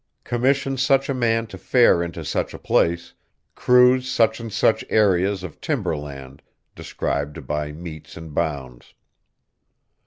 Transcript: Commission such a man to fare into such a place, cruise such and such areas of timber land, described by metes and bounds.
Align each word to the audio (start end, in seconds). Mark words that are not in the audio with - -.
Commission 0.23 0.77
such 0.77 1.09
a 1.09 1.13
man 1.13 1.45
to 1.45 1.59
fare 1.59 2.01
into 2.01 2.25
such 2.25 2.55
a 2.55 2.57
place, 2.57 3.13
cruise 3.53 4.09
such 4.09 4.39
and 4.39 4.51
such 4.51 4.83
areas 4.89 5.43
of 5.43 5.61
timber 5.61 5.95
land, 5.95 6.41
described 6.73 7.45
by 7.45 7.71
metes 7.71 8.17
and 8.17 8.33
bounds. 8.33 8.95